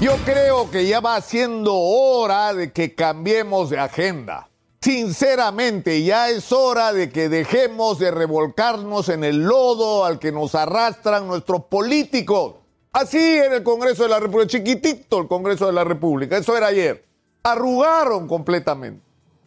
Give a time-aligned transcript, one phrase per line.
[0.00, 4.48] Yo creo que ya va siendo hora de que cambiemos de agenda.
[4.80, 10.54] Sinceramente, ya es hora de que dejemos de revolcarnos en el lodo al que nos
[10.54, 12.54] arrastran nuestros políticos.
[12.92, 16.68] Así en el Congreso de la República, chiquitito el Congreso de la República, eso era
[16.68, 17.04] ayer.
[17.42, 19.02] Arrugaron completamente.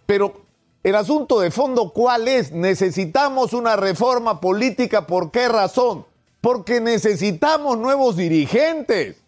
[0.05, 0.33] Pero
[0.83, 2.51] el asunto de fondo, ¿cuál es?
[2.51, 5.07] Necesitamos una reforma política.
[5.07, 6.05] ¿Por qué razón?
[6.41, 9.21] Porque necesitamos nuevos dirigentes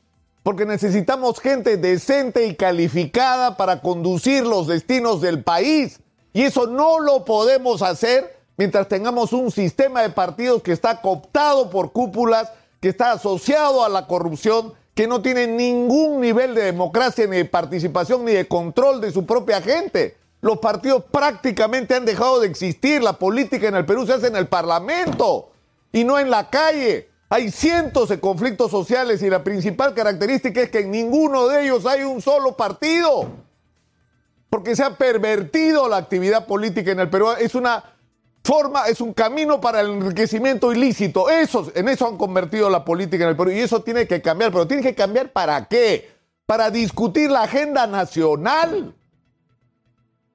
[0.43, 6.01] porque necesitamos gente decente y calificada para conducir los destinos del país.
[6.34, 11.70] Y eso no lo podemos hacer mientras tengamos un sistema de partidos que está cooptado
[11.70, 12.51] por cúpulas,
[12.81, 17.45] que está asociado a la corrupción, que no tiene ningún nivel de democracia, ni de
[17.45, 20.17] participación, ni de control de su propia gente.
[20.41, 23.01] Los partidos prácticamente han dejado de existir.
[23.01, 25.51] La política en el Perú se hace en el Parlamento
[25.93, 27.12] y no en la calle.
[27.33, 31.83] Hay cientos de conflictos sociales y la principal característica es que en ninguno de ellos
[31.87, 33.27] hay un solo partido.
[34.51, 37.31] Porque se ha pervertido la actividad política en el Perú.
[37.31, 37.84] Es una
[38.43, 41.27] forma, es un camino para el enriquecimiento ilícito.
[41.27, 43.49] Eso, en eso han convertido la política en el Perú.
[43.49, 44.51] Y eso tiene que cambiar.
[44.51, 46.12] Pero tiene que cambiar para qué?
[46.45, 48.93] Para discutir la agenda nacional.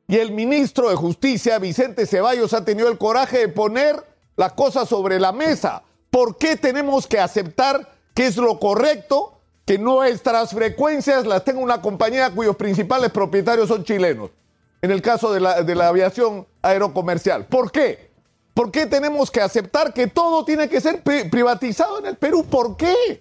[0.08, 4.88] Y el ministro de Justicia, Vicente Ceballos, ha tenido el coraje de poner las cosas
[4.88, 5.84] sobre la mesa.
[6.10, 11.82] ¿Por qué tenemos que aceptar que es lo correcto que nuestras frecuencias las tenga una
[11.82, 14.30] compañía cuyos principales propietarios son chilenos?
[14.80, 17.46] En el caso de la, de la aviación aerocomercial.
[17.46, 18.08] ¿Por qué?
[18.54, 22.44] ¿Por qué tenemos que aceptar que todo tiene que ser pri privatizado en el Perú?
[22.44, 23.20] ¿Por qué?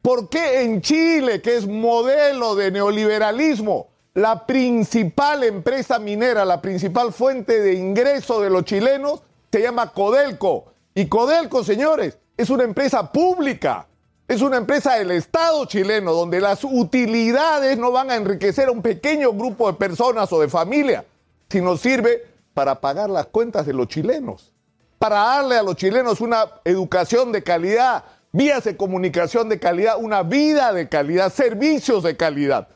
[0.00, 7.12] ¿Por qué en Chile, que es modelo de neoliberalismo, la principal empresa minera, la principal
[7.12, 10.73] fuente de ingreso de los chilenos, se llama Codelco?
[10.94, 13.88] Y Codelco, señores, es una empresa pública,
[14.28, 18.80] es una empresa del Estado chileno, donde las utilidades no van a enriquecer a un
[18.80, 21.04] pequeño grupo de personas o de familia,
[21.48, 24.52] sino sirve para pagar las cuentas de los chilenos,
[25.00, 30.22] para darle a los chilenos una educación de calidad, vías de comunicación de calidad, una
[30.22, 32.68] vida de calidad, servicios de calidad.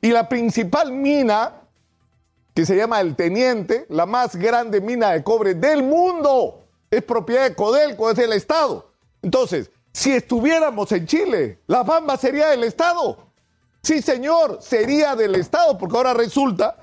[0.00, 1.54] Y la principal mina,
[2.54, 6.63] que se llama El Teniente, la más grande mina de cobre del mundo,
[6.96, 8.90] es propiedad de Codelco, es del Estado.
[9.22, 13.16] Entonces, si estuviéramos en Chile, la Bamba sería del Estado.
[13.82, 16.76] Sí, señor, sería del Estado, porque ahora resulta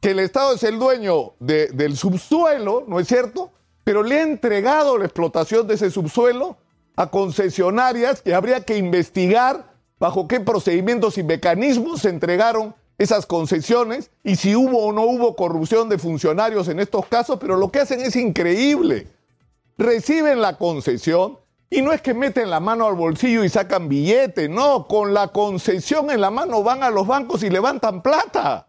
[0.00, 3.50] que el Estado es el dueño de, del subsuelo, ¿no es cierto?
[3.82, 6.56] Pero le ha entregado la explotación de ese subsuelo
[6.96, 14.10] a concesionarias que habría que investigar bajo qué procedimientos y mecanismos se entregaron esas concesiones
[14.22, 17.80] y si hubo o no hubo corrupción de funcionarios en estos casos, pero lo que
[17.80, 19.06] hacen es increíble
[19.78, 21.38] reciben la concesión
[21.70, 25.28] y no es que meten la mano al bolsillo y sacan billete, no, con la
[25.28, 28.66] concesión en la mano van a los bancos y levantan plata.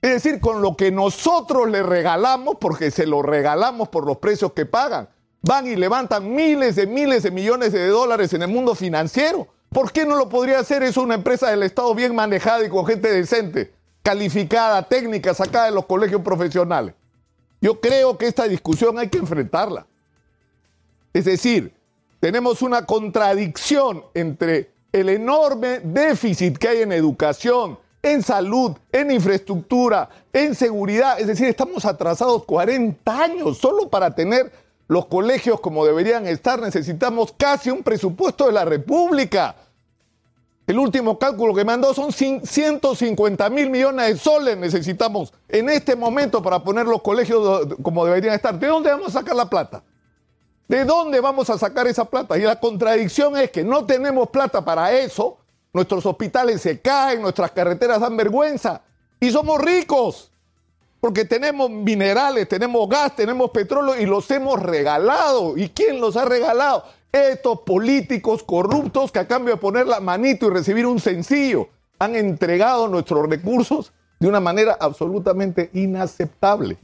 [0.00, 4.52] Es decir, con lo que nosotros le regalamos, porque se lo regalamos por los precios
[4.52, 5.08] que pagan,
[5.42, 9.46] van y levantan miles de miles de millones de dólares en el mundo financiero.
[9.68, 10.82] ¿Por qué no lo podría hacer?
[10.82, 13.72] Es una empresa del Estado bien manejada y con gente decente,
[14.02, 16.94] calificada, técnica, sacada de los colegios profesionales.
[17.60, 19.86] Yo creo que esta discusión hay que enfrentarla.
[21.12, 21.74] Es decir,
[22.20, 30.08] tenemos una contradicción entre el enorme déficit que hay en educación, en salud, en infraestructura,
[30.32, 31.20] en seguridad.
[31.20, 34.52] Es decir, estamos atrasados 40 años solo para tener
[34.88, 36.60] los colegios como deberían estar.
[36.60, 39.56] Necesitamos casi un presupuesto de la República.
[40.66, 46.40] El último cálculo que mandó son 150 mil millones de soles necesitamos en este momento
[46.40, 48.56] para poner los colegios como deberían estar.
[48.58, 49.82] ¿De dónde vamos a sacar la plata?
[50.72, 52.38] ¿De dónde vamos a sacar esa plata?
[52.38, 55.36] Y la contradicción es que no tenemos plata para eso,
[55.70, 58.80] nuestros hospitales se caen, nuestras carreteras dan vergüenza
[59.20, 60.32] y somos ricos
[60.98, 65.58] porque tenemos minerales, tenemos gas, tenemos petróleo y los hemos regalado.
[65.58, 66.84] ¿Y quién los ha regalado?
[67.12, 71.68] Estos políticos corruptos que a cambio de poner la manito y recibir un sencillo
[71.98, 76.78] han entregado nuestros recursos de una manera absolutamente inaceptable.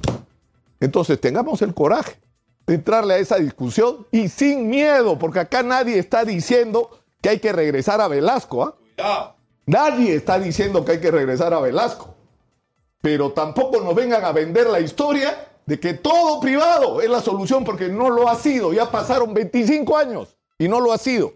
[0.78, 2.27] Entonces tengamos el coraje
[2.68, 7.52] entrarle a esa discusión y sin miedo, porque acá nadie está diciendo que hay que
[7.52, 8.76] regresar a Velasco.
[8.98, 9.34] ¿ah?
[9.66, 12.14] Nadie está diciendo que hay que regresar a Velasco.
[13.00, 17.64] Pero tampoco nos vengan a vender la historia de que todo privado es la solución
[17.64, 18.72] porque no lo ha sido.
[18.72, 21.32] Ya pasaron 25 años y no lo ha sido.